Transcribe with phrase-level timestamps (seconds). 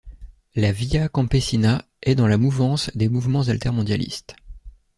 [0.55, 4.35] La Via Campesina est dans la mouvance des mouvements altermondialistes.